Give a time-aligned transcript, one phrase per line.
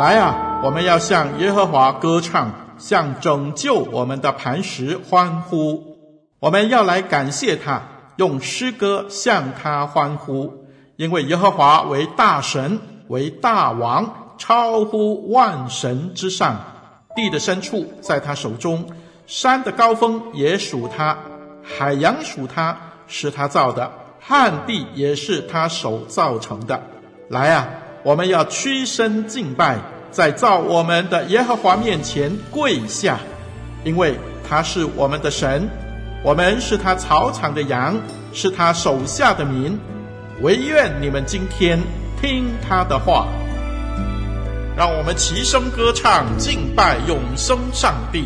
[0.00, 5.98] 来啊，我们要向耶和华歌唱，向拯救我们的磐石欢呼。
[6.38, 7.82] 我们要来感谢他，
[8.16, 10.64] 用诗歌向他欢呼，
[10.96, 16.56] 因为耶和华为大神，为大王，超乎万神之上。
[17.14, 18.86] 地的深处在他手中，
[19.26, 21.18] 山的高峰也属他，
[21.62, 22.74] 海洋属他，
[23.06, 26.80] 是他造的，旱地也是他手造成的。
[27.28, 27.68] 来啊！
[28.02, 29.78] 我们要屈身敬拜，
[30.10, 33.18] 在造我们的耶和华面前跪下，
[33.84, 34.14] 因为
[34.48, 35.68] 他是我们的神，
[36.22, 37.94] 我们是他草场的羊，
[38.32, 39.78] 是他手下的民。
[40.40, 41.78] 惟愿你们今天
[42.22, 43.28] 听他的话，
[44.74, 48.24] 让我们齐声歌唱，敬拜永生上帝。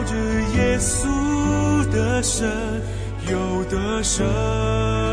[0.00, 0.16] 靠着
[0.56, 2.48] 耶稣的身，
[3.28, 5.09] 有的生。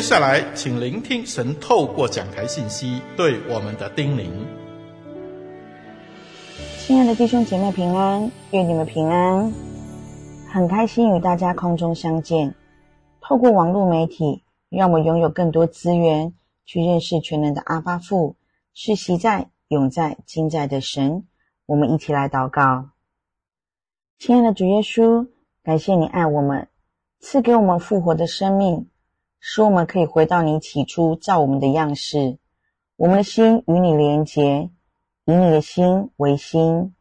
[0.00, 4.30] 接下来，请聆听神透过讲台信息对我们的叮咛。
[6.78, 9.52] 亲爱的弟兄姐妹平安，愿你们平安。
[10.48, 12.54] 很开心与大家空中相见。
[13.20, 16.32] 透过网络媒体，让我拥有更多资源
[16.64, 18.36] 去认识全能的阿爸父，
[18.72, 21.26] 是习在、永在、今在的神。
[21.66, 22.88] 我们一起来祷告。
[24.18, 25.28] 亲爱的主耶稣，
[25.62, 26.68] 感谢你爱我们。
[27.20, 28.88] 赐给我们复活的生命，
[29.40, 32.38] 使我们可以回到你起初造我们的样式。
[32.96, 34.70] 我们的心与你连结，
[35.24, 36.94] 以你的心为心，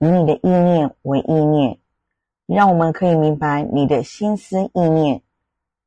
[0.00, 1.78] 以你的意念为意念，
[2.46, 5.22] 让我们可以明白你的心思意念。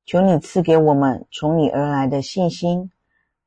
[0.05, 2.91] 求你赐给我们从你而来的信心，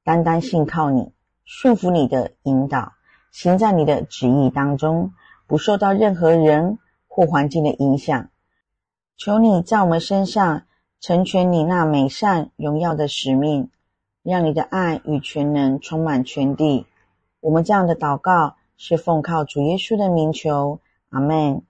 [0.05, 1.15] 单单信靠你，
[1.47, 2.93] 顺服你的引导，
[3.33, 5.15] 行在你的旨意当中，
[5.47, 6.79] 不受到任何人
[7.09, 8.29] 或环境的影响。
[9.17, 10.65] 求你在我们身上
[11.01, 13.71] 成全你那美善荣耀的使命，
[14.23, 16.87] 让你的爱与全能充满全地。
[17.41, 21.63] 我们这样的祷告是奉靠主耶稣的名求，阿门。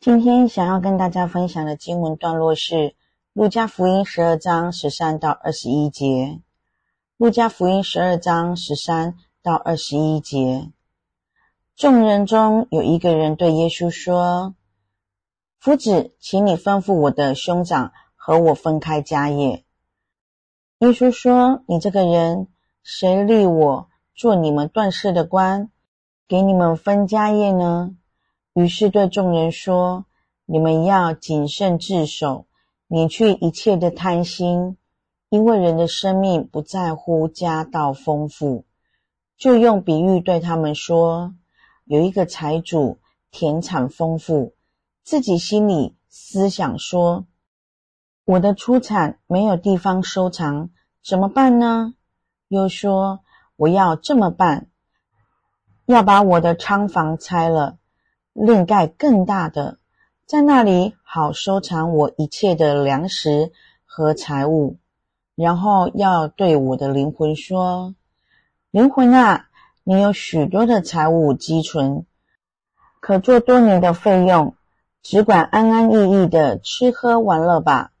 [0.00, 2.94] 今天想要跟大家分享的经文段落是。
[3.34, 6.40] 路加福音十二章十三到二十一节。
[7.16, 10.72] 路加福音十二章十三到二十一节。
[11.76, 14.56] 众人中有一个人对耶稣说
[15.58, 19.64] ：“夫子，请你吩咐我的兄长和我分开家业。”
[20.80, 22.48] 耶稣说：“你这个人，
[22.82, 25.70] 谁立我做你们断事的官，
[26.26, 27.96] 给你们分家业呢？”
[28.54, 30.06] 于是对众人说
[30.46, 32.46] ：“你们要谨慎自守。”
[32.90, 34.78] 免去一切的贪心，
[35.28, 38.64] 因为人的生命不在乎家道丰富。
[39.36, 41.34] 就用比喻对他们说：
[41.84, 42.98] 有一个财主，
[43.30, 44.54] 田产丰富，
[45.10, 47.24] 自己心里思想说：
[48.26, 50.68] 我的出产没有地方收藏，
[51.02, 51.94] 怎么办呢？
[52.48, 53.20] 又说：
[53.56, 54.66] 我要这么办，
[55.86, 57.78] 要把我的仓房拆了，
[58.34, 59.78] 另盖更大的。
[60.26, 63.50] 在那里好收藏我一切的粮食
[63.86, 64.76] 和财物，
[65.34, 67.94] 然后要对我的灵魂说
[68.70, 69.48] ：“灵魂啊，
[69.84, 72.04] 你有许多的财物积存，
[73.00, 74.54] 可做多年的费用，
[75.02, 77.92] 只管安安逸逸的吃喝玩乐吧。”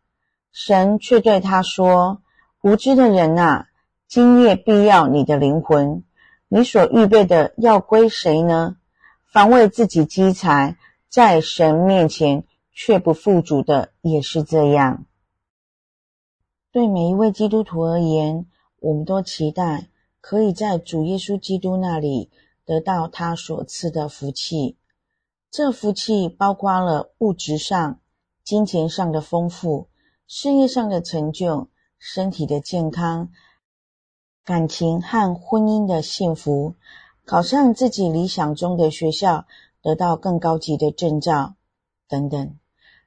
[0.52, 2.22] 神却对他说
[2.62, 3.68] ：“无知的人啊，
[4.06, 6.04] 今夜必要你的灵魂，
[6.48, 8.76] 你所预备的要归谁呢？
[9.24, 10.76] 凡为自己积财。”
[11.10, 15.06] 在神面前却不富足的也是这样。
[16.70, 18.44] 对每一位基督徒而言，
[18.78, 19.88] 我们都期待
[20.20, 22.30] 可以在主耶稣基督那里
[22.66, 24.76] 得到他所赐的福气。
[25.50, 28.00] 这福气包括了物质上、
[28.44, 29.88] 金钱上的丰富、
[30.26, 31.68] 事业上的成就、
[31.98, 33.30] 身体的健康、
[34.44, 36.74] 感情和婚姻的幸福、
[37.24, 39.46] 考上自己理想中的学校。
[39.80, 41.54] 得到更高级的证照，
[42.08, 42.58] 等等。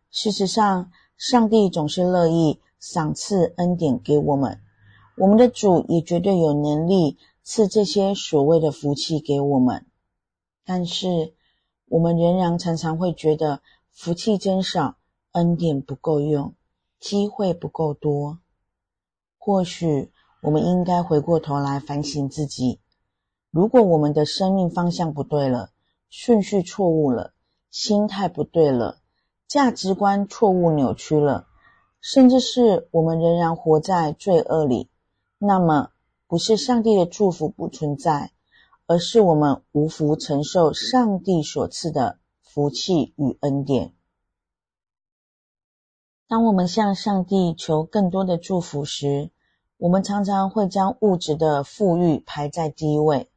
[0.09, 4.61] 事实上，上帝总是乐意赏赐恩典给我们，
[5.17, 9.85] 我们的主也绝对有能力赐这些所谓的福气给我们。
[10.65, 11.33] 但是，
[11.91, 13.61] 我们仍然常常会觉得
[13.91, 14.95] 福气真少，
[15.33, 16.55] 恩典不够用，
[17.01, 18.39] 机会不够多。
[19.37, 20.09] 或许，
[20.41, 22.79] 我们应该回过头来反省自己：
[23.49, 25.71] 如果我们的生命方向不对了，
[26.09, 27.33] 顺序错误了，
[27.69, 29.01] 心态不对了，
[29.45, 31.47] 价值观错误扭曲了，
[31.99, 34.89] 甚至是我们仍然活在罪恶里，
[35.37, 35.89] 那么
[36.25, 38.31] 不是上帝的祝福不存在，
[38.91, 43.93] 而是我们无福承受上帝所赐的福气与恩典。
[46.27, 49.31] 当我们向上帝求更多的祝福时，
[49.77, 53.31] 我们常常会将物质的富裕排在第一位，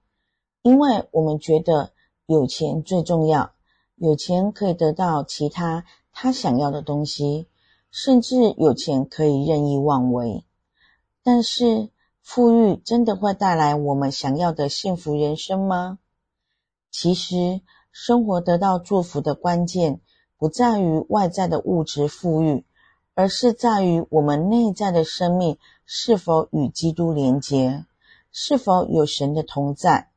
[0.62, 1.92] 因为我们觉得。
[2.26, 3.52] 有钱最重要，
[3.96, 7.48] 有钱可以得到其他他想要的东西，
[7.90, 10.42] 甚至有钱可以任意妄为。
[11.22, 11.90] 但是，
[12.24, 15.98] 富裕真的会带来我们想要的幸福人生吗？
[16.90, 17.60] 其实，
[17.92, 20.00] 生活得到祝福的关键，
[20.38, 22.64] 不在于外在的物质富裕，
[23.14, 27.84] 而是在于我们内在的生命是否与基督连结，
[28.32, 30.10] 是否有神的同在。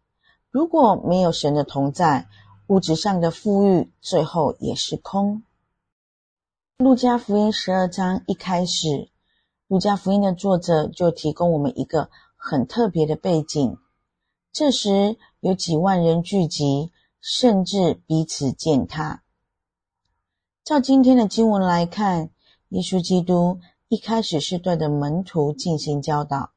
[0.49, 2.29] 如果没有神的同在，
[2.67, 5.43] 物质上的富裕最后也是空。
[6.77, 9.09] 路加福音十二章一开始，
[9.67, 13.77] 路加福音的作者就提供我们一个很特别的背景。
[14.51, 19.23] 这时有几万人聚集，甚至彼此践踏。
[20.63, 22.29] 照今天的经文来看，
[22.69, 26.51] 耶稣基督一开始是对着门徒进行教导，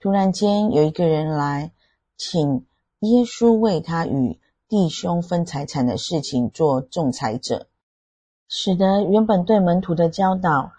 [0.00, 1.72] 突然间有一个人来
[2.16, 2.66] 请。
[3.04, 7.66] 耶稣为他与弟兄分财产的事情做仲裁者，
[8.46, 10.70] 使得原本对门徒的教导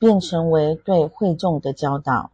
[0.00, 2.32] 变成为对会众的教导。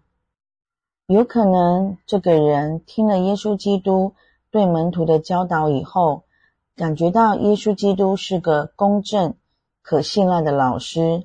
[1.07, 4.15] 有可能这个人听了耶稣基督
[4.51, 6.23] 对门徒的教导以后，
[6.75, 9.35] 感觉到耶稣基督是个公正、
[9.83, 11.25] 可信赖的老师，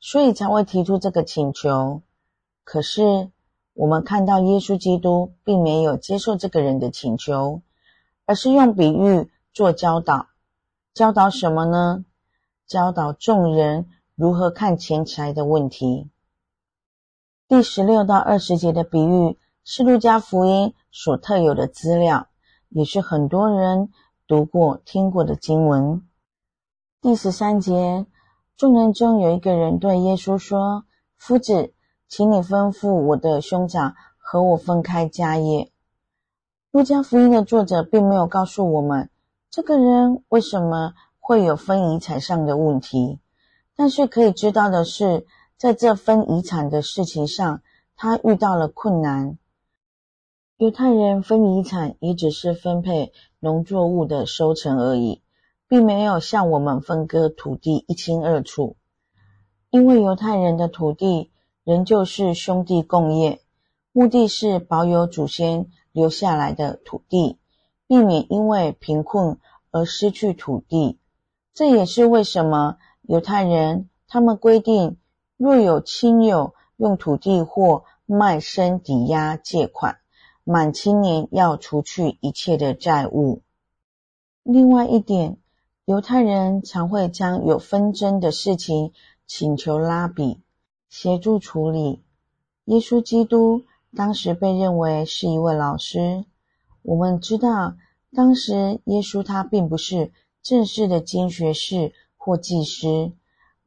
[0.00, 2.00] 所以才会提出这个请求。
[2.64, 3.30] 可是
[3.74, 7.60] 我们看到耶稣基督并没有接受这个人的请求，
[8.24, 10.28] 而是用比喻做教导。
[10.94, 12.04] 教导什么呢？
[12.66, 16.08] 教导众人如何看钱财的问题。
[17.48, 22.28] 第十六到二十节的比喻是路加福音所特有的资料，
[22.68, 23.90] 也是很多人
[24.28, 26.06] 读过、听过的经文。
[27.00, 28.06] 第十三节，
[28.56, 30.84] 众人中有一个人对耶稣说
[31.18, 31.74] ：“夫子，
[32.06, 35.72] 请你吩咐我的兄长和我分开家业。”
[36.70, 39.10] 路加福音的作者并没有告诉我们。
[39.50, 43.18] 这个人为什么会有分遗产上的问题？
[43.76, 45.26] 但是可以知道的是，
[45.56, 47.62] 在这分遗产的事情上，
[47.96, 49.38] 他遇到了困难。
[50.56, 55.22] 犹太人分遗产也只是分配农作物的收成而已，
[55.68, 58.76] 并没有像我们分割土地一清二楚。
[59.70, 61.32] 因为犹太人的土地
[61.64, 63.40] 仍旧是兄弟共业，
[63.90, 67.38] 目的是保有祖先留下来的土地。
[67.86, 69.38] 避免因为贫困
[69.70, 70.98] 而失去土地，
[71.52, 74.96] 这也是为什么犹太人他们规定，
[75.36, 79.98] 若有亲友用土地或卖身抵押借款，
[80.42, 83.42] 满七年要除去一切的债务。
[84.42, 85.36] 另外一点，
[85.84, 88.92] 犹太人常会将有纷争的事情
[89.26, 90.40] 请求拉比
[90.88, 92.02] 协助处理。
[92.64, 96.24] 耶稣基督当时被认为是一位老师。
[96.82, 97.74] 我们知道，
[98.14, 101.92] 当时耶稣他并不是正式的经学士
[102.24, 103.12] 或祭司，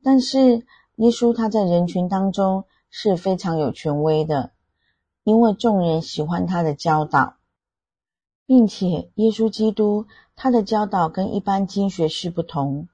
[0.02, 4.50] 但是耶稣他在人群当中是非常有权威的，
[5.24, 7.36] 因为众人喜欢他的教导，
[8.48, 12.88] 并且耶稣基督他的教导跟一般经学士不同。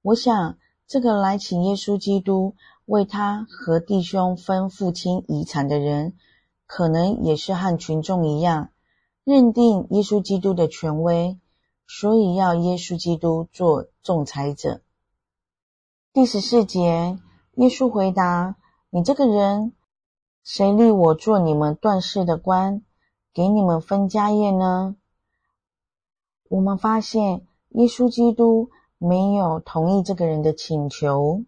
[0.00, 0.56] 我想，
[0.86, 2.54] 这个来请耶稣基督
[2.86, 6.14] 为他和弟兄分父亲遗产的人，
[6.64, 8.70] 可能也是和群众一样。
[9.22, 11.38] 认定耶稣基督的权威，
[11.86, 14.80] 所以要耶稣基督做仲裁者。
[16.14, 17.18] 第十四节，
[17.56, 18.54] 耶稣回答
[18.88, 19.72] ：“你这个人，
[20.44, 22.82] 谁立我做你们断事的官，
[23.32, 24.94] 给你们分家业呢？”
[26.48, 31.42] 我们发现耶稣基督没有同意这个人的请求，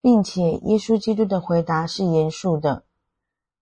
[0.00, 2.84] 并且耶稣基督的回答是严肃的。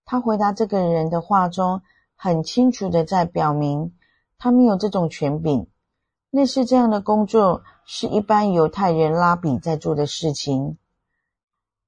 [0.05, 1.81] 他回答这个人的话中，
[2.15, 3.95] 很清楚的在表明，
[4.37, 5.65] 他没有这种权柄。
[6.31, 10.77] 类似这样的工作，是一般犹太人拉比在做的事情。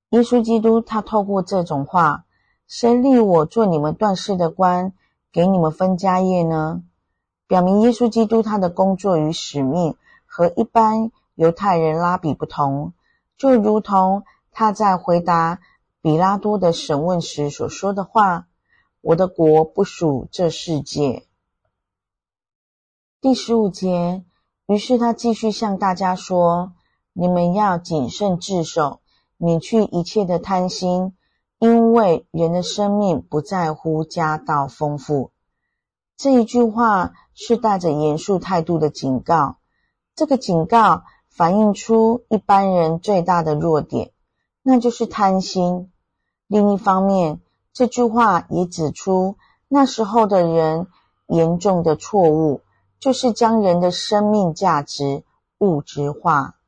[0.09, 2.25] 耶稣基督他透过这种话
[2.67, 4.93] ：“谁立我做你们断事的官，
[5.31, 6.83] 给你们分家业呢？”
[7.47, 9.95] 表明耶稣基督他的工作与使命
[10.25, 12.93] 和一般犹太人拉比不同，
[13.37, 15.59] 就如同他在回答
[16.01, 18.47] 比拉多的审问时所说的话。
[19.01, 21.25] 我的国不属这世界。
[23.19, 24.23] 第十五节，
[24.67, 26.73] 于是他继续向大家说
[27.13, 29.01] ：“你们要谨慎自守，
[29.37, 31.13] 免去一切的贪心，
[31.59, 35.31] 因为人的生命不在乎家道丰富。”
[36.15, 39.57] 这一句话是带着严肃态度的警告。
[40.15, 44.11] 这个警告反映出一般人最大的弱点，
[44.61, 45.91] 那就是贪心。
[46.47, 47.41] 另一方面，
[47.73, 49.37] 这句话也指出，
[49.67, 50.87] 那时候的人
[51.27, 52.61] 严重的错误，
[53.01, 55.23] 就是将人的生命价值
[55.57, 56.59] 物质化，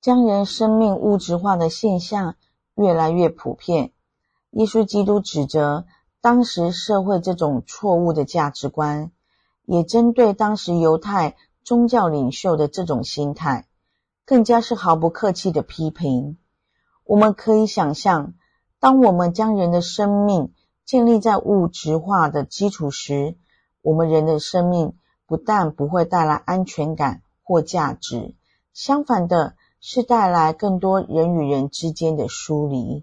[0.00, 2.36] 将人生命物质化的现象
[2.74, 3.92] 越来越普遍。
[4.52, 5.84] 耶稣基督指责
[6.22, 9.12] 当时社会这种错误的价值观，
[9.66, 13.68] 也针对当时犹太宗教领袖的这种心态，
[14.24, 16.38] 更加是毫不客气的批评。
[17.04, 18.32] 我们可以想象。
[18.80, 20.54] 当我们将人的生命
[20.86, 23.36] 建立在物质化的基础时，
[23.82, 24.94] 我们人的生命
[25.32, 28.34] 不但不会带来安全感或价值，
[28.74, 33.02] 相反的是带来更多人与人之间的疏离。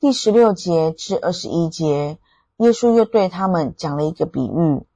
[0.00, 2.16] 第十六节至二十一节，
[2.56, 4.86] 耶稣又对他们讲了一个比喻，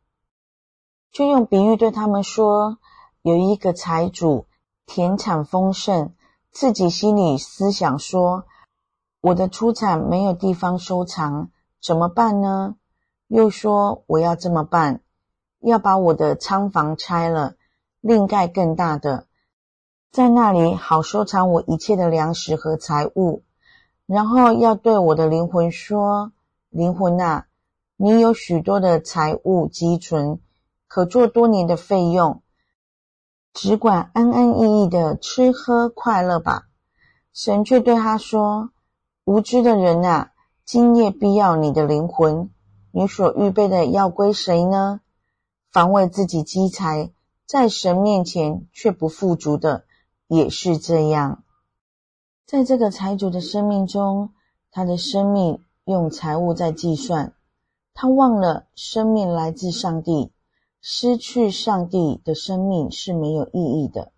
[1.13, 2.79] 就用比喻对他们说：
[3.21, 4.47] 有一个财主
[4.87, 6.15] 田产丰盛，
[6.51, 8.45] 自己心里思想说。
[9.21, 11.51] 我的出产没有地方收藏，
[11.83, 12.77] 怎么办呢？
[13.27, 15.03] 又说我要这么办，
[15.61, 17.55] 要把我的仓房拆了，
[18.01, 19.27] 另盖更大的，
[20.11, 23.43] 在那里好收藏我一切的粮食和财物。
[24.07, 26.33] 然后要对我的灵魂说：
[26.69, 27.47] 灵魂啊，
[27.97, 30.41] 你有许多的财物积存，
[30.89, 32.43] 可做多年的费用，
[33.53, 36.67] 只管安安逸逸的吃喝快乐吧。
[37.33, 38.71] 神却对他说
[39.25, 40.33] ：“无知的人啊，
[40.65, 42.51] 今夜必要你的灵魂，
[42.91, 45.01] 你所预备的要归谁呢？
[45.73, 47.13] 凡为自己积财，
[47.47, 49.85] 在神面前却不富足的，
[50.27, 51.45] 也是这样。”
[52.45, 54.31] 在这个财主的生命中，
[54.73, 57.35] 他的生命用财物在计算，
[57.95, 60.33] 他忘了生命来自上帝，
[60.81, 64.11] 失去上帝的生命是没有意义的。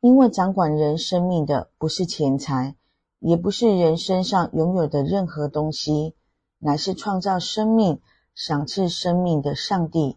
[0.00, 2.74] 因为掌管人生命的不是钱财，
[3.20, 6.16] 也不是人身上拥有的任何东西，
[6.58, 8.00] 乃是创造生命、
[8.34, 10.16] 赏赐生命的上帝。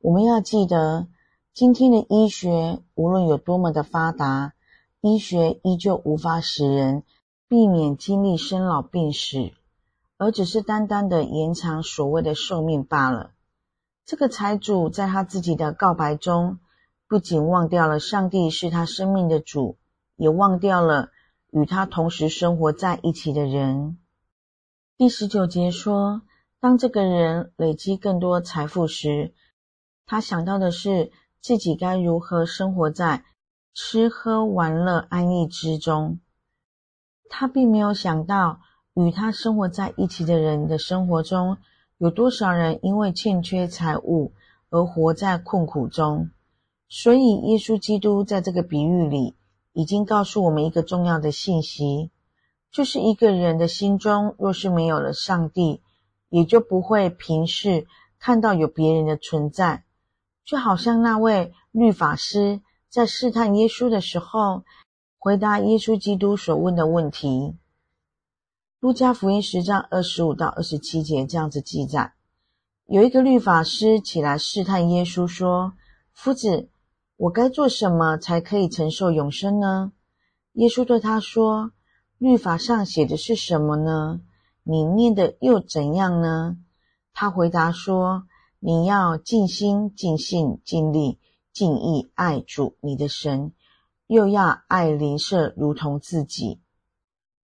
[0.00, 1.08] 我们要记得，
[1.52, 4.54] 今天的医学无论有多么的发达，
[5.00, 7.02] 医学依旧无法使人
[7.48, 9.50] 避免经历生老病死，
[10.16, 13.32] 而只是单单的延长所谓的寿命罢了。
[14.06, 16.60] 这个财主在他自己的告白中，
[17.08, 19.78] 不仅忘掉了上帝是他生命的主，
[20.14, 21.10] 也忘掉了
[21.50, 23.98] 与他同时生活在一起的人。
[24.96, 26.22] 第十九节说，
[26.60, 29.34] 当这个人累积更多财富时，
[30.10, 31.12] 他想到的是
[31.42, 33.24] 自己该如何生活在
[33.74, 36.18] 吃喝玩乐安逸之中。
[37.28, 38.60] 他并没有想到，
[38.94, 41.58] 与他生活在一起的人的生活中，
[41.98, 44.32] 有多少人因为欠缺财物
[44.70, 46.30] 而活在困苦中。
[46.88, 49.36] 所以，耶稣基督在这个比喻里
[49.74, 52.10] 已经告诉我们一个重要的信息，
[52.72, 55.82] 就是一个人的心中若是没有了上帝，
[56.30, 57.86] 也就不会平视
[58.18, 59.84] 看到有别人的存在。
[60.48, 64.64] 就好像那位律法师在试探耶稣的时候，
[65.18, 67.58] 回答耶稣基督所问的问题。
[68.80, 72.14] 路加福音十章二十五到二十七节这样子记载：
[72.86, 75.74] 有一个律法师起来试探耶稣，说
[76.14, 76.70] ：“夫子。”
[77.18, 79.92] 我该做什么才可以承受永生呢？
[80.52, 81.72] 耶稣对他说
[82.16, 84.20] ：“律法上写的是什么呢？
[84.62, 86.56] 你念的又怎样呢？”
[87.12, 88.28] 他回答说
[88.60, 91.18] ：“你要尽心、尽性、尽力、
[91.52, 93.52] 尽意爱主你的神，
[94.06, 96.60] 又要爱邻舍如同自己。”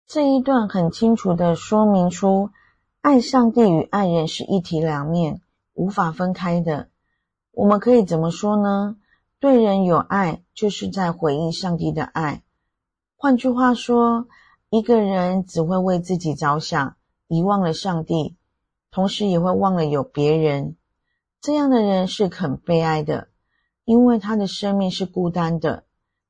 [0.06, 2.50] 这一段很清楚的说明出，
[3.00, 5.40] 爱上帝与爱人是一体两面，
[5.72, 6.88] 无法分开的。
[7.52, 8.96] 我们可以怎么说呢？
[9.38, 12.42] 对人有爱，就是在回应上帝的爱。
[13.16, 14.26] 换句话说，
[14.68, 18.36] 一个人只会为自己着想，遗忘了上帝，
[18.90, 20.76] 同时也会忘了有别人。
[21.40, 23.28] 这样的人是很悲哀的，
[23.84, 25.84] 因为他的生命是孤单的。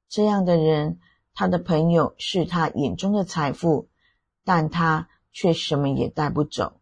[0.08, 1.00] 这样的人，
[1.34, 3.88] 他的朋友是他眼中的财富，
[4.44, 6.80] 但他却什么也带不走。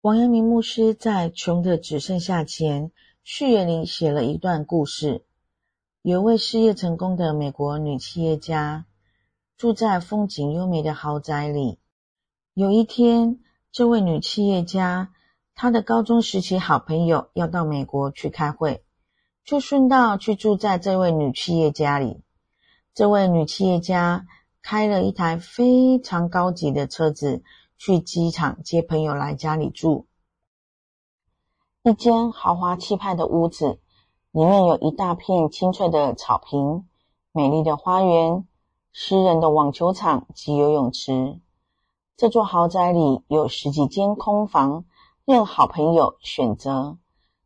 [0.00, 2.88] 王阳明牧师在《穷的只剩下钱》
[3.24, 5.24] 序言里写了一段故事：
[6.02, 8.84] 有位事业成功的美国女企业家，
[9.56, 11.78] 住在风景优美的豪宅里。
[12.54, 13.40] 有一天，
[13.72, 15.12] 这位女企业家
[15.54, 18.84] 他的高中时期好朋友要到美国去开会，
[19.44, 22.22] 就顺道去住在这位女企业家里。
[22.94, 24.26] 这位女企业家
[24.62, 27.42] 开了一台非常高级的车子
[27.78, 30.06] 去机场接朋友来家里住。
[31.82, 33.80] 一间豪华气派的屋子，
[34.30, 36.86] 里面有一大片青翠的草坪、
[37.32, 38.46] 美丽的花园、
[38.92, 41.40] 私人的网球场及游泳池。
[42.16, 44.84] 这座豪宅里有十几间空房，
[45.24, 46.98] 任好朋友选择。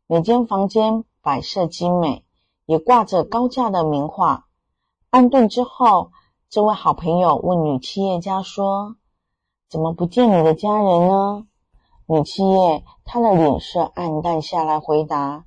[0.07, 2.25] 每间房间摆设精美，
[2.65, 4.47] 也挂着高价的名画。
[5.11, 6.11] 安顿之后，
[6.49, 8.95] 这位好朋友问女企业家说
[9.69, 11.45] ：“怎么不见你的家人呢？”
[12.09, 15.45] 女企业，她的脸色黯淡下来，回答：“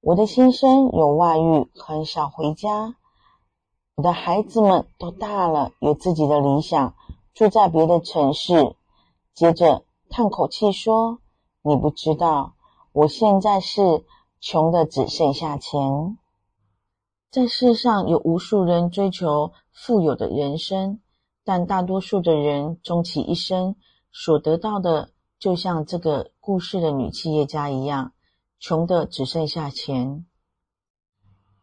[0.00, 2.94] 我的先生有外遇，很少回家。
[3.96, 6.94] 我的孩子们都大了，有自己的理想，
[7.34, 8.76] 住在别的城市。”
[9.34, 11.18] 接着叹口气说
[11.62, 12.54] ：“你不知道，
[12.92, 14.04] 我现在是
[14.40, 16.18] 穷的只剩下钱。
[17.30, 21.00] 在世上有无数人追求富有的人生，
[21.44, 23.76] 但大多数的人终其一生
[24.10, 28.12] 所得到的。”就像这个故事的女企业家一样，
[28.58, 30.26] 穷的只剩下钱。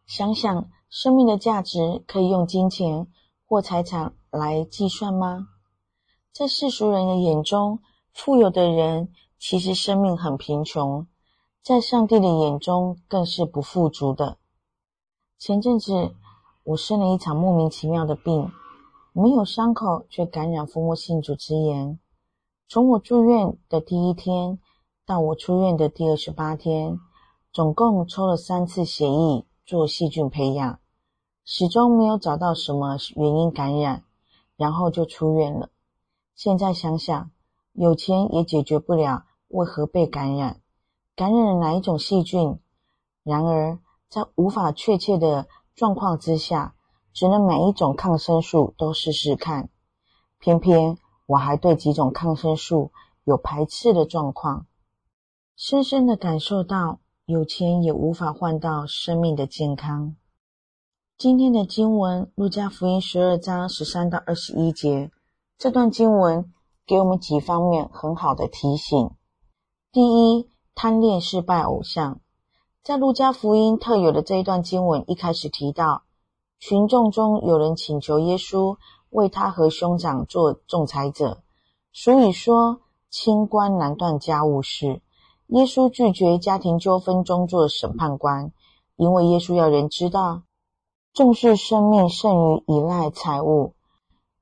[0.04, 3.06] 想想生命的价值可以用金钱
[3.46, 5.46] 或财产来计算吗？
[6.32, 7.78] 在世俗人的眼中，
[8.12, 11.06] 富有的人其实生命很贫穷，
[11.62, 14.36] 在上帝的眼中更是不富足的。
[15.38, 16.14] 前阵子
[16.64, 18.50] 我生了一场莫名其妙的病，
[19.12, 21.98] 没有伤口却感染蜂窝性组织炎。
[22.68, 24.58] 从我住院的第一天
[25.06, 26.98] 到我出院的第二十八天，
[27.52, 30.80] 总共抽了三次血液做细菌培养，
[31.44, 34.02] 始终没有找到什么原因感染，
[34.56, 35.70] 然后就出院了。
[36.34, 37.30] 现在想想，
[37.72, 40.60] 有钱也解决不了为何被感染，
[41.16, 42.58] 感染了哪一种细菌。
[43.22, 46.74] 然而，在无法确切的状况之下，
[47.12, 49.68] 只能买一种抗生素都试试看。
[50.38, 52.92] 偏偏我还对几种抗生素
[53.24, 54.66] 有排斥的状况，
[55.56, 60.16] 深深的感受到有钱也无法换到生命的健康。
[61.18, 65.10] 今天的经文《路加福音》十二章十三到二十一节，
[65.58, 66.52] 这段经文
[66.86, 69.10] 给我们几方面很好的提醒。
[69.90, 72.20] 第一，贪恋失败偶像。
[72.82, 76.02] 在路加福音特有的这一段经文一开始提到，
[76.60, 78.76] 群众中有人请求耶稣
[79.08, 81.38] 为他和兄长做仲裁者，
[81.90, 85.00] 所以说清官难断家务事。
[85.46, 88.52] 耶稣拒绝家庭纠纷中做审判官，
[88.96, 90.42] 因为耶稣要人知道。
[91.14, 93.72] 重视生命胜于依赖财物，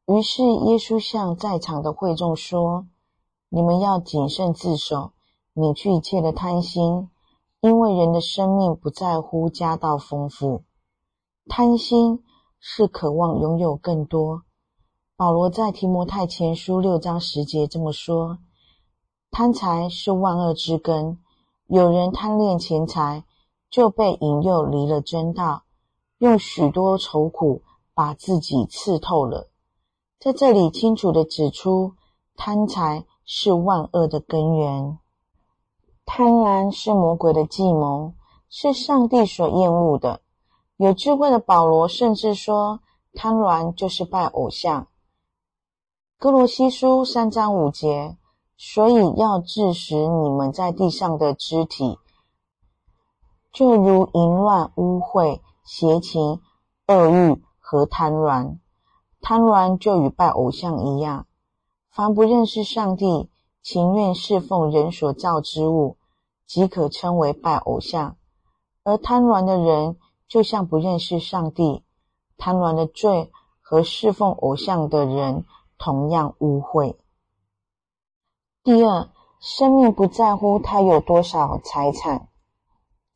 [0.07, 2.87] 于是耶稣向在场的会众说
[3.49, 5.13] ：“你们要谨慎自守，
[5.57, 7.09] 免去一切的贪心，
[7.63, 10.65] 因为人的生命不在乎家道丰富。
[11.47, 12.23] 贪心
[12.61, 14.43] 是渴望拥有更多。”
[15.17, 18.37] 保罗在提摩太前书六章十节这么说
[19.33, 21.19] ：“贪财是万恶之根，
[21.69, 23.25] 有人贪恋钱财，
[23.71, 25.63] 就被引诱离了真道。”
[26.19, 27.63] 用许多愁苦
[27.95, 29.49] 把自己刺透了，
[30.19, 31.95] 在这里清楚地指出，
[32.37, 34.99] 贪财是万恶的根源。
[36.07, 38.15] 贪婪是魔鬼的计谋，
[38.49, 40.23] 是上帝所厌恶的。
[40.79, 42.81] 有智慧的保罗甚至说，
[43.13, 44.87] 贪婪就是拜偶像。
[46.19, 48.17] 哥罗西书三章五节，
[48.57, 51.99] 所以要治死你们在地上的肢体，
[53.53, 55.41] 就如淫乱、污秽。
[55.69, 56.41] 邪情、
[56.87, 58.59] 恶欲和贪婪，
[59.21, 61.27] 贪婪就与拜偶像一样。
[61.91, 63.29] 凡不认识上帝，
[63.69, 65.97] 情愿侍奉人所造之物，
[66.47, 68.17] 即可称为拜偶像。
[68.85, 69.97] 而贪婪的人，
[70.29, 71.83] 就像不认识上帝，
[72.37, 75.45] 贪婪的罪和侍奉偶像的人
[75.79, 76.95] 同样污秽。
[78.63, 79.09] 第二，
[79.41, 82.29] 生命不在乎他有多少财产。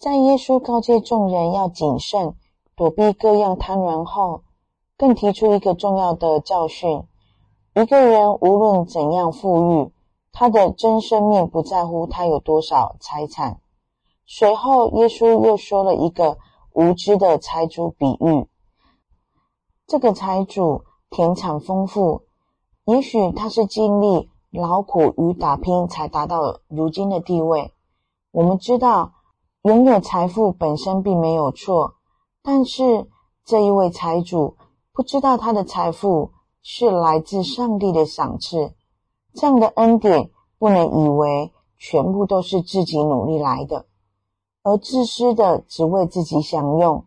[0.00, 2.34] 在耶稣告诫众人要谨慎，
[2.74, 4.42] 躲避各样贪婪后，
[4.98, 7.04] 更提出一个重要的教训：
[7.76, 9.92] 一个人无论怎样富裕，
[10.40, 13.60] 他的真生命不在乎他有多少财产。
[14.24, 16.38] 随后，耶稣又说了一个
[16.72, 18.48] 无知的财主比喻。
[19.86, 22.22] 这个财主田产丰富，
[22.86, 27.74] 也许他是经历劳苦与打拼才达到如今的地位。
[28.30, 29.12] 我们知道，
[29.64, 31.96] 拥有财富本身并没有错。
[32.42, 33.10] 但是
[33.44, 34.56] 这一位财主
[34.94, 38.72] 不知道他的财富是来自上帝的赏赐，
[39.34, 43.86] 这样的恩典不能以为全部都是自己努力来的，
[44.62, 47.06] 而自私的只为自己享用。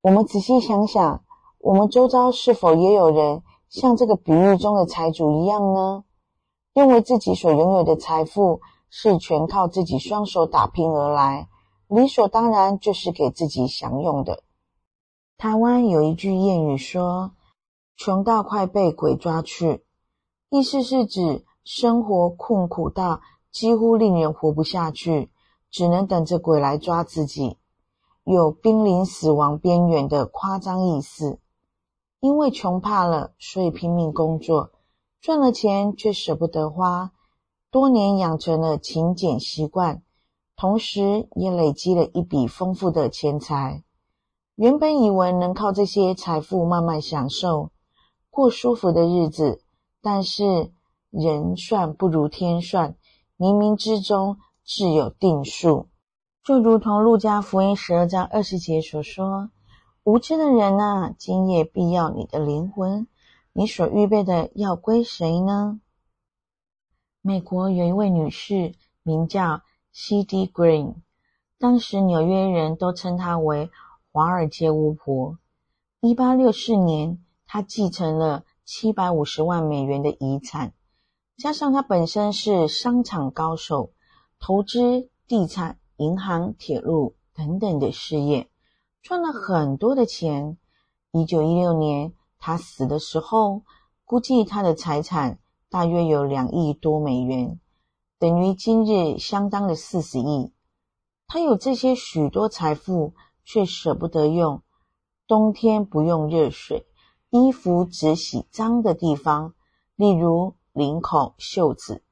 [0.00, 1.24] 我们仔细想想，
[1.58, 6.04] 我们周遭是否也有人像这个比喻中的财主一样呢？
[6.74, 11.48] 认为自己所拥有的财富是全靠自己双手打拼而来。
[11.86, 14.42] 理所当然就是给自己享用的。
[15.36, 17.32] 台湾有一句谚语说
[17.98, 19.84] ：“穷到快被鬼抓去”，
[20.54, 25.30] 意思是指生活困苦到几乎令人活不下去，
[25.70, 27.56] 只能等着鬼来抓自己，
[28.24, 31.38] 有濒临死亡边缘的夸张意思。
[32.20, 34.72] 因为穷怕了，所以拼命工作，
[35.22, 37.12] 赚了钱却舍不得花，
[37.70, 40.02] 多年养成了勤俭习惯。
[40.54, 43.82] 同时也累积了一笔丰富的钱财。
[44.56, 47.70] 原本以为能靠这些财富慢慢享受，
[48.28, 49.61] 过舒服的日子，
[50.02, 50.72] 但是
[51.08, 52.96] 人算不如天算，
[53.38, 55.88] 冥冥之中自有定数。
[56.44, 59.50] 就如同路加福音十二章二十节所说
[60.04, 63.06] ：“无知的人啊，今夜必要你的灵魂，
[63.54, 65.80] 你所预备的要归谁呢？”
[67.22, 69.62] 美国有一位女士，名叫。
[69.94, 70.46] C.D.
[70.46, 70.94] Green，
[71.58, 73.68] 当时纽约人都称她为
[74.10, 75.36] 华尔街巫婆。
[76.00, 80.72] 一八六四年，她继承了七百五十万美元的遗产，
[81.36, 83.92] 加上他本身是商场高手，
[84.38, 88.48] 投资地产、银行、铁路等等的事业，
[89.02, 90.58] 赚了很多的钱。
[91.10, 93.62] 一九一六年，他死的时候，
[94.04, 97.58] 估计他的财产大约有两亿多美元。
[98.18, 100.52] 等于今日相当的四十亿，
[101.26, 104.62] 他有这些许多财富，却舍不得用。
[105.26, 106.86] 冬天不用热水，
[107.34, 109.54] 衣服只洗脏的地方，
[109.96, 112.02] 例如领口、袖子。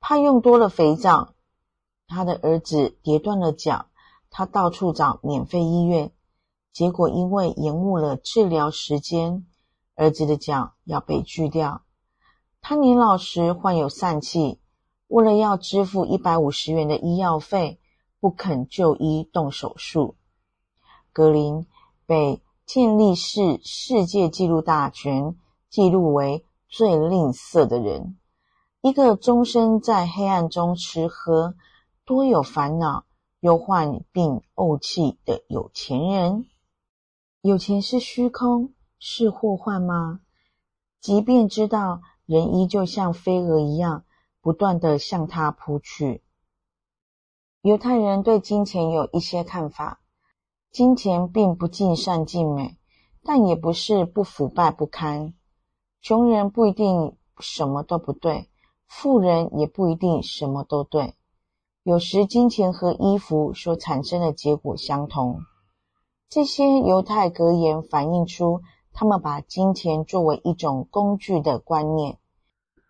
[0.00, 1.32] 怕用多了肥皂，
[2.06, 3.86] 他的儿子跌断了脚，
[4.28, 6.12] 他到处找免费医院，
[6.74, 9.46] 结果因为延误了治疗时间，
[9.94, 11.80] 儿子的脚要被锯掉。
[12.60, 14.60] 他年老时患有疝气，
[15.06, 17.80] 为了要支付一百五十元的医药费，
[18.20, 20.16] 不肯就医动手术。
[21.14, 21.66] 格林
[22.04, 25.34] 被健力士世界纪录大全
[25.68, 28.16] 记录为最吝啬的人，
[28.80, 31.56] 一个终身在黑暗中吃喝、
[32.04, 33.06] 多有烦恼、
[33.40, 36.46] 又患病怄气的有钱人。
[37.40, 40.20] 有钱是虚空，是祸患吗？
[41.00, 44.04] 即便知道，人依旧像飞蛾一样，
[44.40, 46.22] 不断地向他扑去。
[47.62, 50.00] 犹太人对金钱有一些看法。
[50.72, 52.76] 金钱并不尽善尽美，
[53.24, 55.34] 但也不是不腐败不堪。
[56.00, 58.48] 穷人不一定什么都不对，
[58.86, 61.14] 富人也不一定什么都对。
[61.82, 65.40] 有时金钱和衣服所产生的结果相同。
[66.28, 68.60] 这些犹太格言反映出
[68.92, 72.18] 他们把金钱作为一种工具的观念。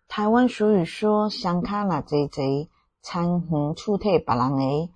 [0.07, 2.69] 台湾俗语说“双脚若济济，
[3.01, 4.89] 田园厝体别人的”，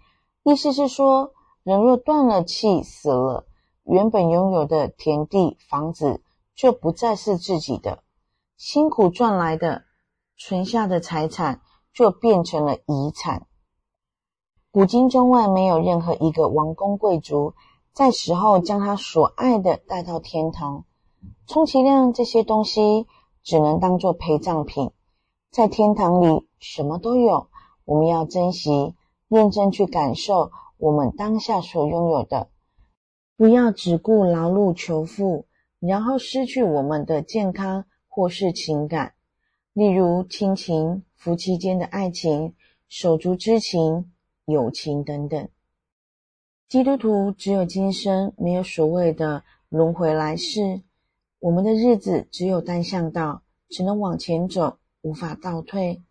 [0.43, 1.31] 意思是说，
[1.65, 3.47] 人若断了气死了，
[3.81, 6.21] 原本拥有的田地、房子
[6.53, 8.03] 就不再是自己的，
[8.55, 9.83] 辛苦赚来的、
[10.37, 13.47] 存下的财产就变成了遗产。
[14.69, 17.55] 古今中外，没有任何一个王公贵族
[17.93, 20.85] 在死后将他所爱的带到天堂，
[21.47, 23.07] 充其量这些东西
[23.41, 24.91] 只能当做陪葬品。
[25.49, 27.47] 在天堂里，什么都有，
[27.85, 28.93] 我们要珍惜，
[29.27, 30.51] 认真去感受。
[30.85, 32.47] 我们当下所拥有的，
[33.35, 35.47] 不要只顾劳碌求富，
[35.79, 39.15] 然后失去我们的健康或是情感，
[39.73, 42.53] 例如亲情、夫妻间的爱情、
[42.87, 44.11] 手足之情、
[44.45, 45.49] 友情等等。
[46.69, 50.83] 基督徒只有今生，没有所谓的轮回来世。
[51.39, 56.03] 我们的日子只有单向道，只能往前走，无法倒退。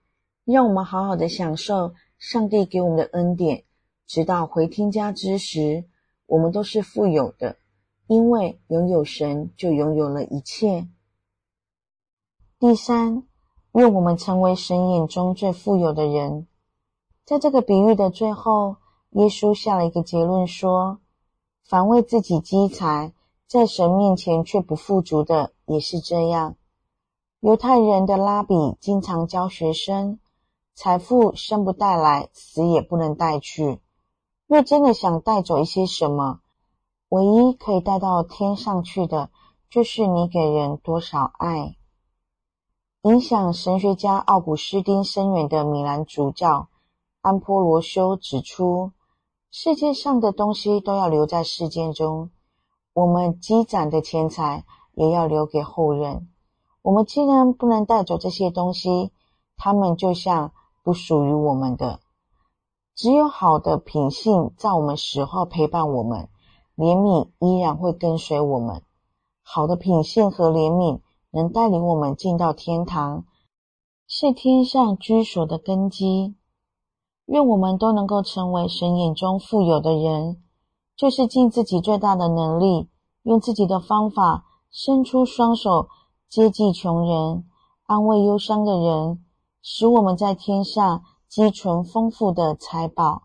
[0.44, 3.62] 让我们好好的享受上帝给我们的恩典。
[4.07, 5.85] 直到回天家之时，
[6.27, 7.57] 我们都是富有的，
[8.07, 10.88] 因为拥有神就拥有了一切。
[12.59, 13.25] 第三，
[13.73, 16.47] 愿我们成为神眼中最富有的人。
[17.25, 18.77] 在这个比喻的最后，
[19.11, 20.99] 耶稣下了一个结论说：
[21.62, 23.12] 凡为自己积财，
[23.47, 26.57] 在神面前却不富足的，也是这样。
[27.40, 30.19] 犹太人的拉比经常教学生：
[30.75, 33.81] 财富生不带来，死也不能带去。
[34.46, 36.40] 若真的想带走一些什么，
[37.09, 39.30] 唯一可以带到天上去的，
[39.70, 41.76] 就是你给人多少爱。
[43.02, 46.68] 影响神学家奥古斯丁深远的米兰主教
[47.20, 48.92] 安波罗修指出：
[49.50, 52.30] 世界上的东西都要留在世界中，
[52.92, 56.28] 我们积攒的钱财也要留给后人。
[56.83, 59.11] 我们既然不能带走这些东西，
[59.57, 60.52] 他们就像
[60.83, 62.00] 不属于我们的。
[62.94, 66.28] 只有好的品性在我们死后陪伴我们，
[66.76, 68.83] 怜悯依然会跟随我们。
[69.42, 71.00] 好的品性和怜悯
[71.33, 73.24] 能带领我们进到天堂，
[74.07, 76.37] 是天上居所的根基。
[77.26, 80.40] 愿我们都能够成为神眼中富有的人，
[80.94, 82.88] 就是尽自己最大的能力，
[83.24, 85.88] 用自己的方法伸出双手
[86.28, 87.44] 接济穷人，
[87.87, 89.24] 安慰忧伤的人，
[89.61, 91.02] 使我们在天上。
[91.35, 93.25] 积存丰富的财宝。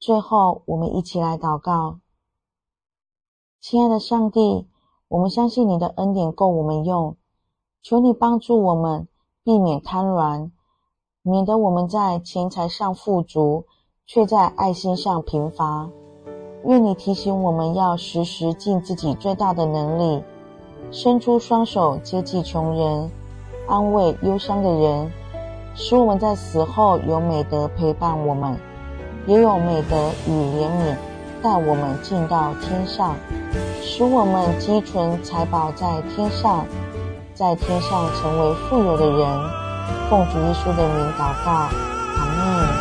[0.00, 1.98] 最后，我们一起来祷告：
[3.60, 4.66] 亲爱的上帝，
[5.08, 7.18] 我们相信你的恩典够我们用，
[7.82, 9.08] 求你帮助我们
[9.44, 10.52] 避免贪婪，
[11.20, 13.66] 免得我们在钱财上富足，
[14.06, 15.90] 却在爱心上贫乏。
[16.64, 20.24] 愿你提醒我们要时时尽自己最大的能力，
[20.90, 23.10] 伸出双手接济穷人，
[23.68, 25.12] 安慰忧伤的人。
[25.80, 28.58] 使我们在死后有美德陪伴我们，
[29.26, 30.96] 也有美德与怜悯
[31.40, 33.14] 带我们进到天上，
[33.80, 36.66] 使我们积存财宝在天上，
[37.32, 39.28] 在天上成为富有的人。
[40.10, 42.77] 奉主耶稣的名祷告，阿门。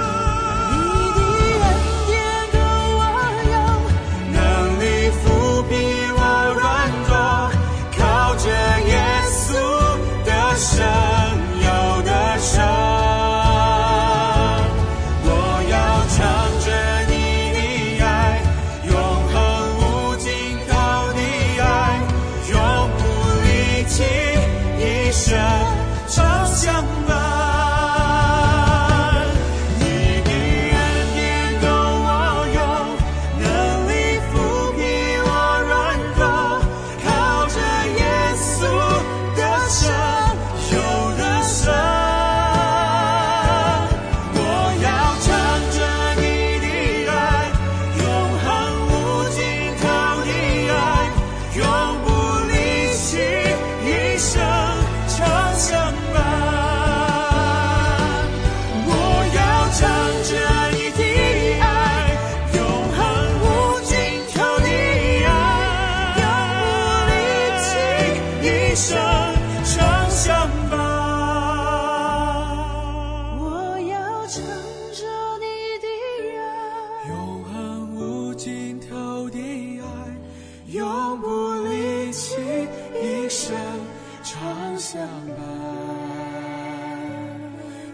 [26.07, 26.96] 朝向你。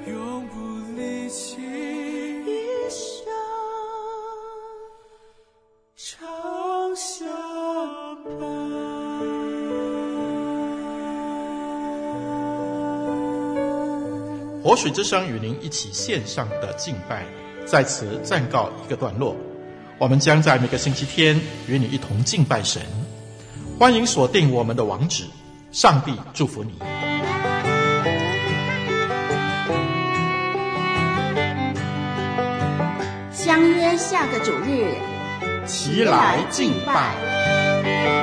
[0.07, 0.55] 永不
[0.95, 2.63] 离弃，一。
[14.63, 17.25] 活水之声与您一起线上的敬拜，
[17.65, 19.35] 在此暂告一个段落。
[19.99, 22.81] 我们将在每个星期天与你一同敬拜神。
[23.77, 25.25] 欢迎锁定我们的网址，
[25.71, 26.71] 上帝祝福你。
[33.45, 34.95] 相约下个主日
[35.65, 38.22] 齐来敬拜。